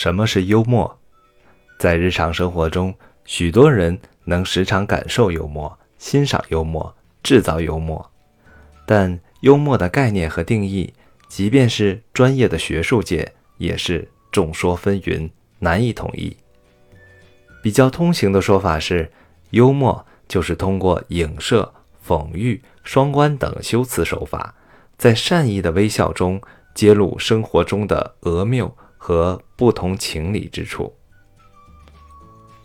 [0.00, 0.98] 什么是幽默？
[1.78, 2.94] 在日常生活中，
[3.26, 8.10] 许多人能时常感受幽默、欣赏幽默、制造幽默，
[8.86, 10.90] 但幽默的概念和定义，
[11.28, 15.28] 即便是专业的学术界，也是众说纷纭，
[15.58, 16.34] 难以统一。
[17.62, 19.12] 比较通行的说法是，
[19.50, 21.70] 幽默就是通过影射、
[22.02, 24.54] 讽喻、双关等修辞手法，
[24.96, 26.40] 在善意的微笑中
[26.74, 30.94] 揭露生活中的讹谬和不同情理之处。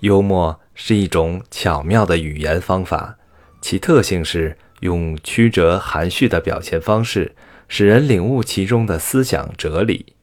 [0.02, 3.18] 幽默是一种巧妙的语言方法，
[3.62, 7.34] 其特性是用曲折含蓄的表现方式，
[7.70, 10.14] 使人领悟其中的思想哲理。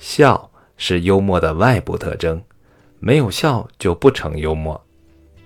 [0.00, 2.42] 笑是幽默的外部特征。
[2.98, 4.82] 没有笑就不成幽默，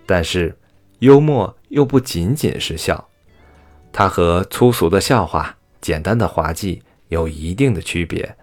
[0.07, 0.57] 但是
[1.01, 3.09] 幽默又不仅仅是笑，
[3.93, 8.37] 它和粗俗的笑话、简单的滑稽有一定的区别。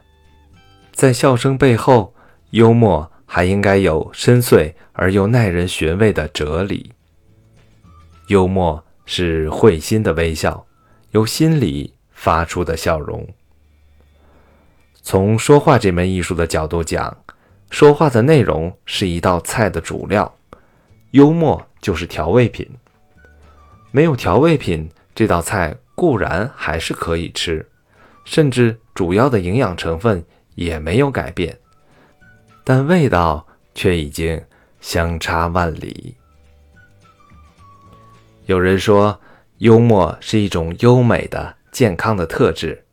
[0.96, 2.16] 在笑声背后，
[2.52, 6.94] 幽默还应该有深邃而又耐人寻味的哲理。
[8.30, 10.66] 幽默是会心的微笑，
[11.12, 13.28] 由心里发出的笑容。
[15.02, 17.16] 从说话这门艺术的角度讲。
[17.72, 20.34] 说话的内容是一道菜的主料，
[21.12, 22.66] 幽默就是调味品。
[23.92, 27.68] 没有调味品，这道菜固然还是可以吃，
[28.24, 30.24] 甚至主要的营养成分
[30.56, 31.58] 也没有改变，
[32.64, 34.44] 但味道却已经
[34.82, 36.16] 相差万里。
[38.48, 39.20] 有人说，
[39.60, 42.84] 幽默是一种优美的、健康的特质，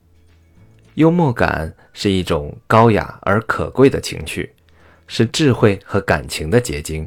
[0.94, 4.54] 幽默感是一种高雅而可贵的情趣。
[5.08, 7.06] 是智慧和感情的结晶。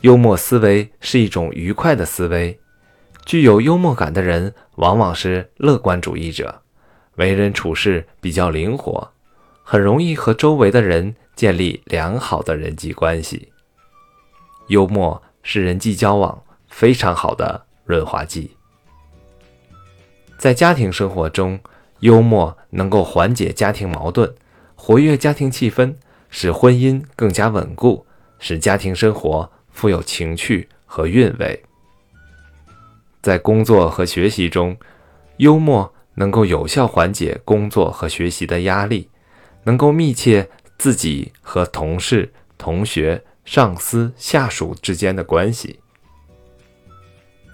[0.00, 2.58] 幽默思维是一种愉快的思维，
[3.24, 6.62] 具有幽默感的人往往是乐观主义者，
[7.16, 9.10] 为人处事比较灵活，
[9.62, 13.52] 很容易和周围的人建立良好的人际关系。
[14.68, 18.56] 幽默是人际交往非常好的润滑剂。
[20.38, 21.58] 在家庭生活中，
[22.00, 24.34] 幽默能够缓解家庭矛盾，
[24.74, 25.94] 活跃家庭气氛。
[26.36, 28.04] 使婚姻更加稳固，
[28.40, 31.62] 使家庭生活富有情趣和韵味。
[33.22, 34.76] 在工作和学习中，
[35.36, 39.08] 幽默能够有效缓解工作和学习的压力，
[39.64, 40.48] 能够密切
[40.78, 45.78] 自己和同事、同学、上司、下属之间的关系。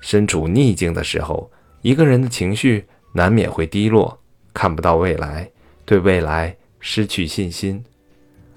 [0.01, 1.51] 身处逆境的时候，
[1.83, 4.19] 一个人的情绪难免会低落，
[4.55, 5.51] 看不到未来，
[5.85, 7.85] 对未来失去信心。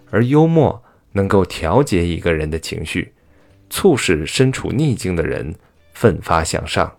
[0.09, 0.81] 而幽默
[1.11, 3.13] 能够调节一个人的情绪，
[3.69, 5.55] 促使身处逆境的人
[5.93, 6.95] 奋发向上。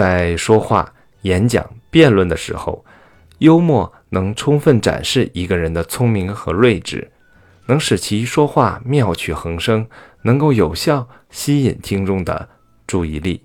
[0.00, 0.94] 在说话、
[1.24, 2.82] 演讲、辩论的时候，
[3.40, 7.12] 幽默能充分展示一个人的聪明和睿智，
[7.66, 9.86] 能使其说话妙趣横生，
[10.22, 12.48] 能够有效吸引听众的
[12.86, 13.44] 注意力。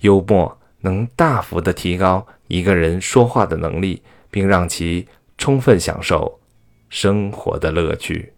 [0.00, 5.08] 幽默能大幅的提高一个人说话的能力，并让其。
[5.38, 6.40] 充分享受
[6.88, 8.32] 生活的乐趣。